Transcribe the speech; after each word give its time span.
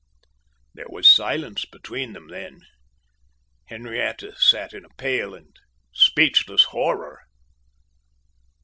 There 0.73 0.87
was 0.89 1.07
silence 1.07 1.63
between 1.63 2.13
them 2.13 2.29
then. 2.29 2.61
Henrietta 3.67 4.35
sat 4.35 4.73
in 4.73 4.87
pale 4.97 5.35
and 5.35 5.53
speechless 5.93 6.63
horror. 6.73 7.19